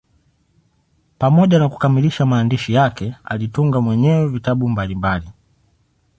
[1.17, 5.29] Pamoja na kukamilisha maandishi yake, alitunga mwenyewe vitabu mbalimbali.